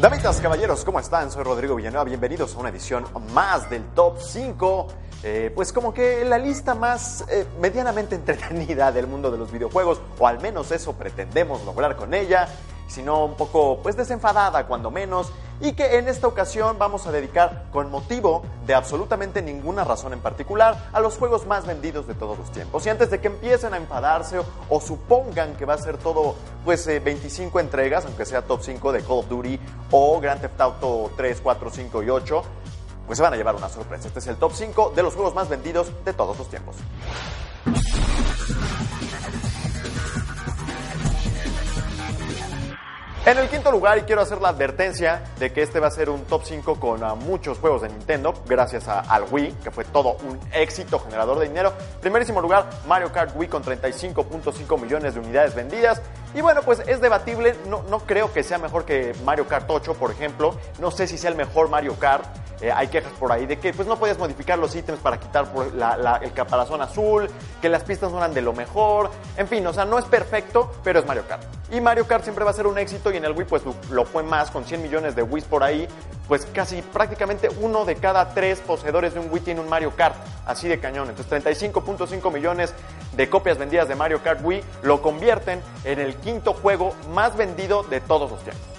[0.00, 1.30] Damitas, caballeros, ¿cómo están?
[1.30, 4.86] Soy Rodrigo Villanueva, bienvenidos a una edición más del Top 5.
[5.24, 10.00] Eh, pues como que la lista más eh, medianamente entretenida del mundo de los videojuegos,
[10.18, 12.48] o al menos eso pretendemos lograr con ella,
[12.88, 17.64] sino un poco pues desenfadada cuando menos, y que en esta ocasión vamos a dedicar
[17.72, 22.38] con motivo de absolutamente ninguna razón en particular a los juegos más vendidos de todos
[22.38, 22.86] los tiempos.
[22.86, 26.86] Y antes de que empiecen a enfadarse o, supongan que va a ser todo pues
[26.86, 29.60] 25 eh, entregas, aunque sea top 5 de Call of Duty
[29.90, 32.42] o Grand Theft Auto 3, 4, 5 y 8,
[33.06, 34.08] pues se van a llevar una sorpresa.
[34.08, 36.76] Este es el top 5 de los juegos más vendidos de todos los tiempos.
[43.28, 46.08] En el quinto lugar, y quiero hacer la advertencia de que este va a ser
[46.08, 49.84] un top 5 con ah, muchos juegos de Nintendo, gracias a, al Wii, que fue
[49.84, 51.74] todo un éxito generador de dinero.
[52.00, 56.00] Primerísimo lugar, Mario Kart Wii con 35.5 millones de unidades vendidas.
[56.34, 59.94] Y bueno, pues es debatible, no, no creo que sea mejor que Mario Kart 8,
[59.94, 60.54] por ejemplo.
[60.78, 62.24] No sé si sea el mejor Mario Kart.
[62.60, 65.46] Eh, hay quejas por ahí de que pues no podías modificar los ítems para quitar
[66.22, 67.30] el caparazón azul,
[67.62, 69.10] que las pistas no eran de lo mejor.
[69.36, 71.44] En fin, o sea, no es perfecto, pero es Mario Kart.
[71.70, 74.04] Y Mario Kart siempre va a ser un éxito y en el Wii pues lo
[74.04, 75.86] fue más, con 100 millones de Wii por ahí,
[76.28, 80.14] pues casi prácticamente uno de cada tres poseedores de un Wii tiene un Mario Kart,
[80.46, 81.08] así de cañón.
[81.08, 82.74] Entonces 35.5 millones
[83.16, 87.82] de copias vendidas de Mario Kart Wii lo convierten en el quinto juego más vendido
[87.82, 88.78] de todos los tiempos.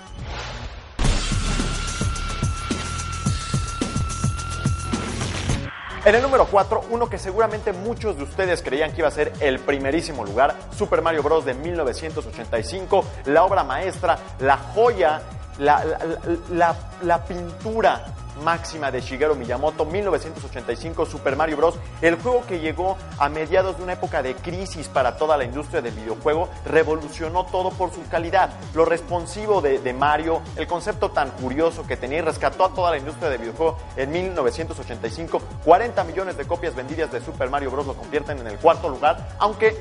[6.06, 9.34] En el número 4, uno que seguramente muchos de ustedes creían que iba a ser
[9.42, 11.44] el primerísimo lugar, Super Mario Bros.
[11.44, 15.22] de 1985, la obra maestra, la joya,
[15.60, 18.06] la, la, pintura
[18.44, 23.84] máxima de Shigeru Miyamoto, 1985 Super Mario Bros., el juego que llegó a mediados de
[23.84, 28.52] una época de crisis para toda la industria del videojuego, revolucionó todo por su calidad,
[28.74, 32.98] lo responsivo de, Mario, el concepto tan curioso que tenía y rescató a toda la
[32.98, 37.88] industria del videojuego en 1985, 40 millones de copias vendidas de Super Mario Bros.
[37.88, 39.76] lo convierten en el cuarto lugar, aunque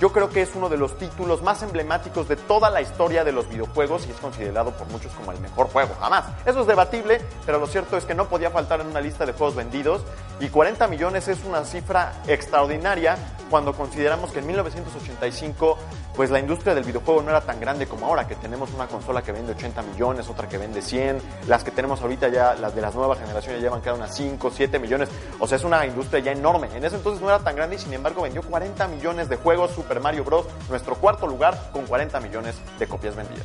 [0.00, 3.32] yo creo que es uno de los títulos más emblemáticos de toda la historia de
[3.32, 6.24] los videojuegos y es considerado por muchos como el mejor juego, jamás.
[6.44, 9.32] Eso es debatible, pero lo cierto es que no podía faltar en una lista de
[9.32, 10.02] juegos vendidos
[10.40, 13.16] y 40 millones es una cifra extraordinaria
[13.50, 15.78] cuando consideramos que en 1985
[16.14, 19.22] pues la industria del videojuego no era tan grande como ahora, que tenemos una consola
[19.22, 22.80] que vende 80 millones, otra que vende 100, las que tenemos ahorita ya, las de
[22.80, 25.08] las nuevas generaciones ya llevan cada una 5, 7 millones,
[25.40, 26.68] o sea, es una industria ya enorme.
[26.74, 29.72] En ese entonces no era tan grande y sin embargo vendió 40 millones de juegos
[29.84, 33.44] Super Mario Bros., nuestro cuarto lugar con 40 millones de copias vendidas.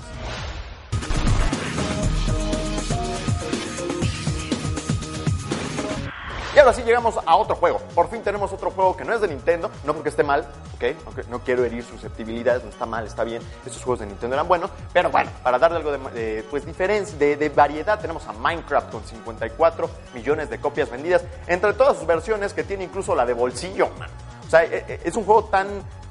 [6.56, 7.80] Y ahora sí llegamos a otro juego.
[7.94, 11.28] Por fin tenemos otro juego que no es de Nintendo, no porque esté mal, ¿ok?
[11.28, 13.42] No quiero herir susceptibilidades, no está mal, está bien.
[13.66, 17.50] Estos juegos de Nintendo eran buenos, pero bueno, para darle algo de, pues, diferencia, de,
[17.50, 22.64] variedad, tenemos a Minecraft con 54 millones de copias vendidas, entre todas sus versiones que
[22.64, 23.90] tiene incluso la de bolsillo,
[24.48, 25.68] O sea, e, e, es un juego tan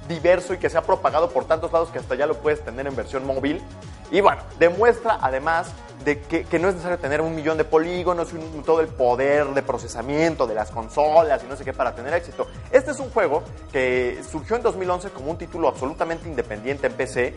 [0.08, 2.86] diverso y que se ha propagado por tantos lados que hasta ya lo puedes tener
[2.86, 3.62] en versión móvil.
[4.10, 5.72] Y bueno, demuestra además
[6.04, 9.62] de que, no es necesario tener un millón de polígonos y todo el poder de
[9.62, 12.46] procesamiento de las consolas y no sé qué para tener éxito.
[12.70, 13.42] Este es un juego
[13.72, 17.34] que surgió en 2011 como un título absolutamente independiente en PC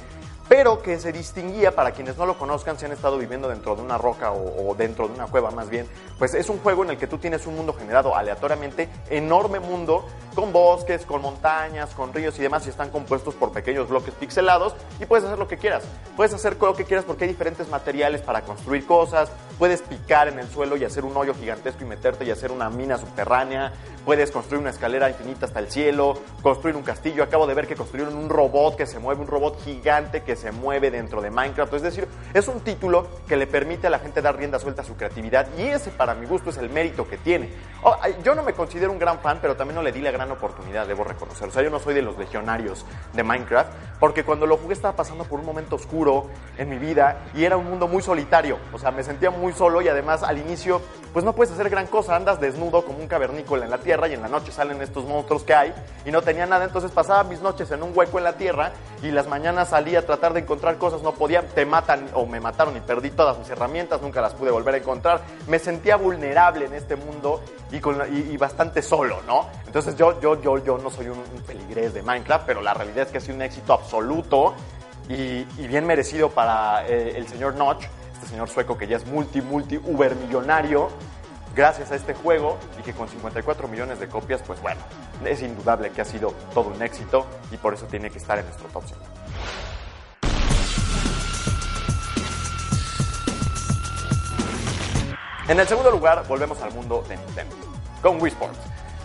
[0.51, 3.81] pero que se distinguía, para quienes no lo conozcan, si han estado viviendo dentro de
[3.81, 5.87] una roca o, dentro de una cueva más bien,
[6.19, 10.05] pues es un juego en el que tú tienes un mundo generado aleatoriamente, enorme mundo,
[10.33, 14.75] con bosques, con montañas, con ríos y demás, y están compuestos por pequeños bloques pixelados,
[14.99, 15.83] y puedes hacer lo que quieras.
[16.15, 20.39] Puedes hacer lo que quieras porque hay diferentes materiales para construir cosas, puedes picar en
[20.39, 23.73] el suelo y hacer un hoyo gigantesco y meterte y hacer una mina subterránea,
[24.05, 27.23] puedes construir una escalera infinita hasta el cielo, construir un castillo.
[27.23, 30.51] Acabo de ver que construyeron un robot que se mueve, un robot gigante que se
[30.51, 31.73] mueve dentro de Minecraft.
[31.73, 34.85] Es decir, es un título que le permite a la gente dar rienda suelta a
[34.85, 37.49] su creatividad y ese para mi gusto es el mérito que tiene.
[37.83, 40.20] Oh, yo no me considero un gran fan, pero también no le di la gran
[40.29, 41.47] oportunidad, debo reconocer.
[41.47, 44.95] O sea, yo no soy de los legionarios de Minecraft, porque cuando lo jugué estaba
[44.95, 46.27] pasando por un momento oscuro
[46.57, 48.57] en mi vida y era un mundo muy solitario.
[48.73, 50.81] O sea, me sentía muy solo y además al inicio,
[51.13, 54.13] pues no puedes hacer gran cosa, andas desnudo como un cavernícola en la tierra y
[54.13, 55.73] en la noche salen estos monstruos que hay
[56.05, 58.71] y no tenía nada, entonces pasaba mis noches en un hueco en la tierra
[59.01, 62.39] y las mañanas salía a tratar de encontrar cosas, no podía, te matan o me
[62.39, 66.65] mataron y perdí todas mis herramientas, nunca las pude volver a encontrar, me sentía vulnerable
[66.65, 67.41] en este mundo
[67.71, 69.47] y, con, y, bastante solo, ¿no?
[69.65, 73.11] Entonces yo, yo, yo, yo no soy un, peligrés de Minecraft, pero la realidad es
[73.11, 74.53] que ha sido un éxito absoluto
[75.07, 79.41] y, bien merecido para eh, el señor Notch, este señor sueco que ya es multi,
[79.41, 80.89] multi, uber millonario
[81.55, 84.79] gracias a este juego y que con 54 millones de copias, pues bueno,
[85.25, 88.45] es indudable que ha sido todo un éxito y por eso tiene que estar en
[88.45, 88.99] nuestro top 5.
[95.47, 97.55] En el segundo lugar, volvemos al mundo de Nintendo,
[98.01, 98.59] con Wii Sports.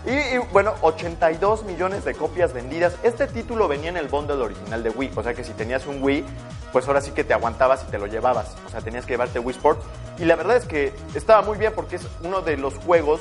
[0.07, 2.95] Y, bueno, 82 millones de copias vendidas.
[3.03, 6.01] Este título venía en el bundle original de Wii, o sea que si tenías un
[6.01, 6.23] Wii,
[6.71, 8.55] pues ahora sí que te aguantabas y te lo llevabas.
[8.65, 9.83] O sea, tenías que llevarte Wii Sports.
[10.17, 13.19] Y la verdad es que estaba muy bien porque es uno de los juegos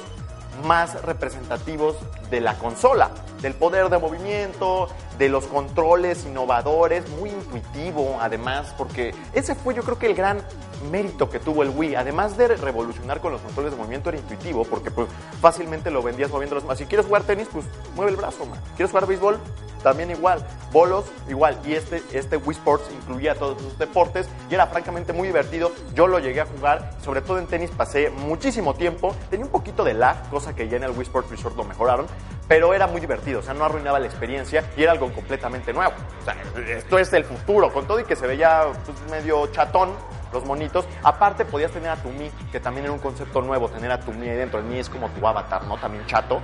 [0.65, 1.97] más representativos
[2.31, 3.11] de la consola,
[3.43, 4.89] del poder de movimiento,
[5.19, 10.43] de los controles innovadores, muy intuitivo además, porque ese fue yo creo que el gran
[10.91, 14.65] mérito que tuvo el Wii, además de revolucionar con los controles de movimiento era intuitivo,
[14.65, 15.09] porque pues
[15.41, 16.79] fácilmente lo vendías moviendo los más.
[16.79, 18.61] Si quieres jugar tenis, pues mueve el brazo, man.
[18.77, 19.41] ¿Quieres jugar béisbol?
[19.87, 20.45] también igual.
[20.73, 21.61] Bolos, igual.
[21.65, 25.71] Y este, este Wii Sports incluía todos los deportes y era francamente muy divertido.
[25.95, 29.15] Yo lo llegué a jugar, sobre todo en tenis pasé muchísimo tiempo.
[29.31, 32.07] Tenía un poquito de lag, cosa que ya en el Wii Sports Resort lo mejoraron,
[32.49, 35.93] pero era muy divertido, o sea, no arruinaba la experiencia y era algo completamente nuevo.
[36.21, 36.37] O sea,
[36.69, 39.91] esto es el futuro, con todo y que se veía pues, medio chatón,
[40.33, 40.87] los monitos.
[41.03, 44.13] Aparte podías tener a tu Mi, que también era un concepto nuevo, tener a tu
[44.13, 44.59] Mi ahí dentro.
[44.61, 45.77] El Mi es como tu avatar, ¿no?
[45.79, 46.41] También chato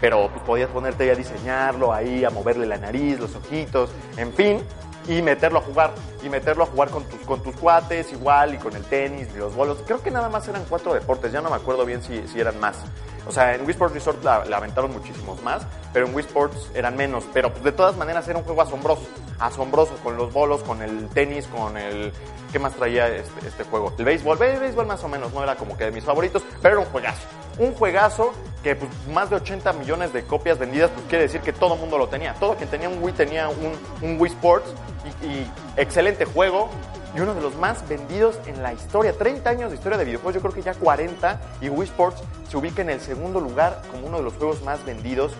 [0.00, 4.32] pero pues, podías ponerte ahí a diseñarlo, ahí a moverle la nariz, los ojitos, en
[4.32, 4.62] fin,
[5.08, 8.58] y meterlo a jugar, y meterlo a jugar con tus, con tus cuates igual, y
[8.58, 9.78] con el tenis, y los bolos.
[9.86, 12.58] Creo que nada más eran cuatro deportes, ya no me acuerdo bien si, si eran
[12.60, 12.78] más.
[13.26, 16.96] O sea, en Wii Sports Resort la, aventaron muchísimos más, pero en Wii Sports eran
[16.96, 17.24] menos.
[17.32, 19.06] Pero pues, de todas maneras era un juego asombroso,
[19.38, 22.12] asombroso, con los bolos, con el tenis, con el...
[22.52, 23.92] ¿Qué más traía este, este juego?
[23.98, 26.76] El béisbol, el béisbol más o menos, no era como que de mis favoritos, pero
[26.76, 27.22] era un juegazo
[27.58, 28.32] un juegazo
[28.66, 31.80] que pues, más de 80 millones de copias vendidas, pues quiere decir que todo el
[31.80, 32.34] mundo lo tenía.
[32.34, 34.74] Todo quien tenía un Wii tenía un, Wii Sports
[35.22, 35.46] y,
[35.80, 36.68] excelente juego
[37.16, 39.16] y uno de los más vendidos en la historia.
[39.16, 42.56] 30 años de historia de videojuegos, yo creo que ya 40 y Wii Sports se
[42.56, 45.34] ubica en el segundo lugar como uno de los juegos más vendidos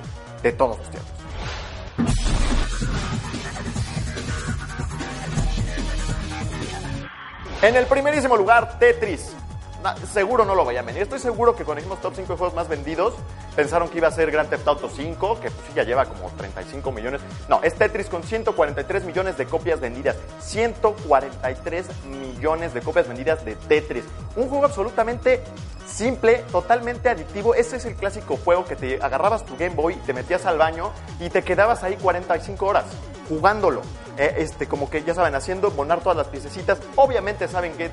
[0.44, 1.10] de todos los tiempos.
[7.60, 9.34] En el primerísimo lugar, Tetris
[10.12, 11.02] seguro no lo vayan a venir.
[11.02, 13.14] Estoy seguro que cuando hicimos top 5 de juegos más vendidos,
[13.54, 16.30] pensaron que iba a ser Grand Theft Auto 5, que pues sí ya lleva como
[16.30, 17.20] 35 millones.
[17.48, 20.16] No, es Tetris con 143 millones de copias vendidas.
[20.40, 24.04] 143 millones de copias vendidas de Tetris.
[24.36, 25.42] Un juego absolutamente
[25.86, 27.54] simple, totalmente adictivo.
[27.54, 30.90] Ese es el clásico juego que te agarrabas tu Game Boy, te metías al baño
[31.20, 32.84] y te quedabas ahí 45 horas
[33.28, 33.82] jugándolo.
[34.18, 36.78] Eh, este, como que ya saben, haciendo bonar todas las piececitas.
[36.96, 37.90] Obviamente saben qué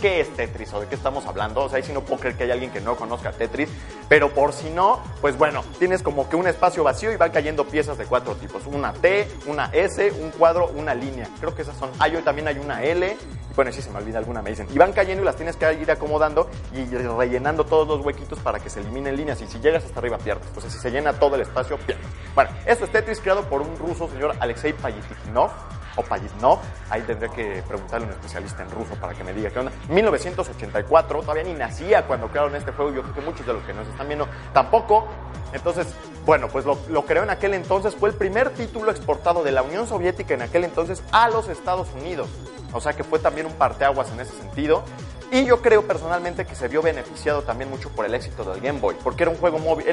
[0.00, 1.62] que, es Tetris o de qué estamos hablando.
[1.62, 3.68] O sea, ahí sí no puedo creer que haya alguien que no conozca Tetris.
[4.08, 7.64] Pero por si no, pues bueno, tienes como que un espacio vacío y van cayendo
[7.66, 8.66] piezas de cuatro tipos.
[8.66, 11.28] Una T, una S, un cuadro, una línea.
[11.40, 11.90] Creo que esas son.
[11.98, 13.16] Ah, yo también hay una L.
[13.56, 14.66] Bueno, si se me olvida alguna, me dicen.
[14.72, 18.58] Y van cayendo y las tienes que ir acomodando y rellenando todos los huequitos para
[18.58, 19.40] que se eliminen líneas.
[19.40, 20.46] Y si llegas hasta arriba, pierdes.
[20.48, 22.06] Entonces, si se llena todo el espacio, pierdes.
[22.34, 25.50] Bueno, esto es Tetris creado por un ruso, señor Alexei Payitikinov
[25.96, 26.58] o Payitnov,
[26.90, 29.72] ahí tendría que preguntarle a un especialista en ruso para que me diga qué onda.
[29.88, 33.72] 1984, todavía ni nacía cuando crearon este juego, yo creo que muchos de los que
[33.72, 35.06] nos están viendo tampoco.
[35.52, 35.86] Entonces,
[36.26, 39.62] bueno, pues lo, lo creó en aquel entonces, fue el primer título exportado de la
[39.62, 42.28] Unión Soviética en aquel entonces a los Estados Unidos.
[42.72, 44.82] O sea que fue también un parteaguas en ese sentido.
[45.30, 48.80] Y yo creo personalmente que se vio beneficiado también mucho por el éxito del Game
[48.80, 49.86] Boy, porque era un juego móvil.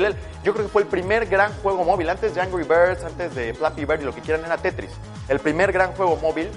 [0.44, 2.10] Yo creo que fue el primer gran juego móvil.
[2.10, 4.91] Antes de Angry Birds, antes de Flappy Bird y lo que quieran era Tetris.
[5.27, 6.50] El primer gran juego móvil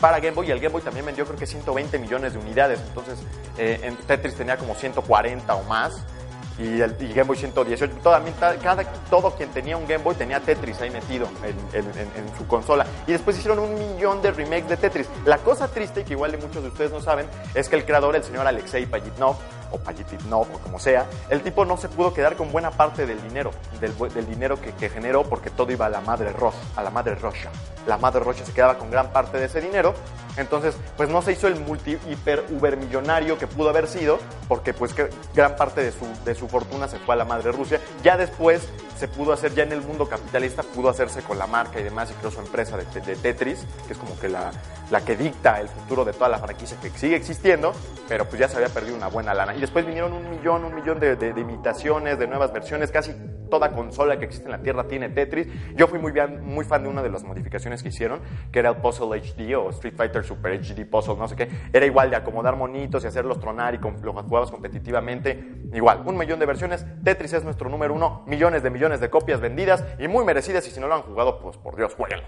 [0.00, 2.80] para Game Boy y el Game Boy también vendió creo que 120 millones de unidades.
[2.88, 3.18] Entonces
[3.58, 6.04] eh, en Tetris tenía como 140 o más
[6.62, 7.94] y el Game Boy 118.
[8.62, 11.26] cada, todo quien tenía un Game Boy tenía Tetris ahí metido
[11.72, 12.86] en, su consola.
[13.06, 15.08] Y después hicieron un millón de remakes de Tetris.
[15.24, 18.24] La cosa triste, que igual muchos de ustedes no saben, es que el creador, el
[18.24, 19.36] señor Alexei Pajitnov,
[19.72, 23.20] o Pajitnov, o como sea, el tipo no se pudo quedar con buena parte del
[23.22, 23.50] dinero,
[23.80, 27.14] del, dinero que, que, generó, porque todo iba a la madre Ross, a la madre
[27.14, 27.50] Rocha.
[27.86, 29.94] La madre Rocha se quedaba con gran parte de ese dinero.
[30.36, 34.72] Entonces, pues no se hizo el multi hiper uber millonario que pudo haber sido, porque
[34.72, 34.94] pues
[35.34, 37.80] gran parte de su, de su fortuna se fue a la madre Rusia.
[38.02, 41.80] Ya después se pudo hacer, ya en el mundo capitalista, pudo hacerse con la marca
[41.80, 42.84] y demás, y creó su empresa de,
[43.16, 44.52] Tetris, que es como que la,
[44.90, 47.72] la, que dicta el futuro de toda la franquicia que sigue existiendo,
[48.08, 49.56] pero pues ya se había perdido una buena lana.
[49.56, 53.12] Y después vinieron un millón, un millón de, de imitaciones, de nuevas versiones, casi
[53.52, 55.46] toda consola que existe en la Tierra tiene Tetris.
[55.76, 58.70] Yo fui muy, bien, muy fan de una de las modificaciones que hicieron, que era
[58.70, 61.48] el Puzzle HD o Street Fighter Super HD Puzzle, no sé qué.
[61.72, 65.62] Era igual de acomodar monitos y hacerlos tronar y con, lo jugabas competitivamente.
[65.72, 66.86] Igual, un millón de versiones.
[67.02, 70.66] Tetris es nuestro número uno, millones de millones de copias vendidas y muy merecidas.
[70.66, 72.26] Y si no lo han jugado, pues por Dios, jueguenlo.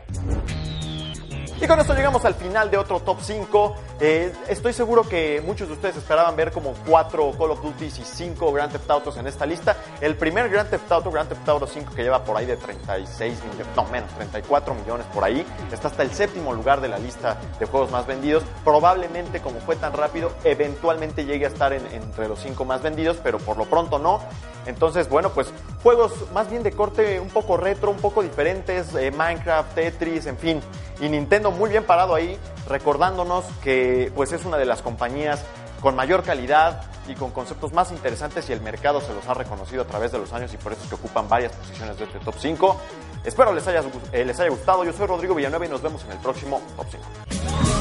[1.64, 3.76] Y con esto llegamos al final de otro top 5.
[3.99, 7.90] Eh, estoy seguro que muchos de ustedes esperaban ver como 4 Call of Duty y
[7.90, 9.75] 5 Grand Theft Autos en esta lista.
[10.02, 13.42] El primer Grand Theft Auto, Grand Theft Auto 5, que lleva por ahí de 36
[13.44, 17.38] millones, no menos, 34 millones por ahí, está hasta el séptimo lugar de la lista
[17.59, 18.44] de juegos más vendidos.
[18.62, 23.38] Probablemente, como fue tan rápido, eventualmente llegue a estar entre los 5 más vendidos, pero
[23.38, 24.21] por lo pronto no.
[24.66, 25.52] Entonces, bueno, pues
[25.83, 30.38] juegos más bien de corte un poco retro, un poco diferentes, eh, Minecraft, Tetris, en
[30.38, 30.61] fin.
[31.00, 35.44] Y Nintendo muy bien parado ahí, recordándonos que pues es una de las compañías
[35.80, 39.82] con mayor calidad y con conceptos más interesantes y el mercado se los ha reconocido
[39.82, 42.18] a través de los años y por eso es que ocupan varias posiciones de este
[42.20, 42.80] top 5.
[43.25, 43.82] Espero les haya,
[44.12, 44.84] eh, les haya gustado.
[44.84, 47.74] Yo soy Rodrigo Villanueva y nos vemos en el próximo top 5.